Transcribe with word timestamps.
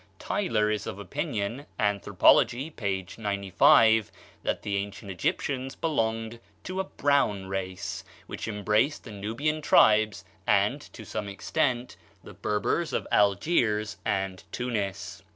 Tylor 0.17 0.71
is 0.71 0.87
of 0.87 0.97
opinion 0.97 1.67
("Anthropology," 1.77 2.71
p. 2.71 3.05
95) 3.19 4.11
that 4.41 4.63
the 4.63 4.75
ancient 4.77 5.11
Egyptians 5.11 5.75
belonged 5.75 6.39
to 6.63 6.79
a 6.79 6.85
brown 6.85 7.45
race, 7.45 8.03
which 8.25 8.47
embraced 8.47 9.03
the 9.03 9.11
Nubian 9.11 9.61
tribes 9.61 10.25
and, 10.47 10.81
to 10.93 11.05
some 11.05 11.27
extent, 11.29 11.97
the 12.23 12.33
Berbers 12.33 12.93
of 12.93 13.05
Algiers 13.11 13.97
and 14.03 14.43
Tunis. 14.51 15.21